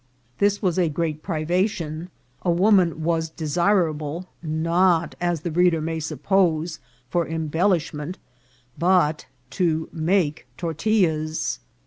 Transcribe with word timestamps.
This 0.39 0.63
was 0.63 0.79
a 0.79 0.89
great 0.89 1.21
privation; 1.21 2.09
a 2.41 2.49
woman 2.49 3.03
was 3.03 3.29
desirable, 3.29 4.27
not, 4.41 5.13
as 5.21 5.41
the 5.41 5.51
reader 5.51 5.79
may 5.79 5.99
suppose, 5.99 6.79
for 7.11 7.23
embel 7.27 7.69
lishment, 7.75 8.15
but 8.79 9.27
to 9.51 9.89
make 9.93 10.47
tortillas. 10.57 11.59